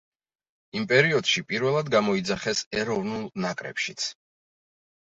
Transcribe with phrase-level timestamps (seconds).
[0.79, 4.13] იმ პერიოდში პირველად გამოიძახეს ეროვნულ ნაკრებშიც.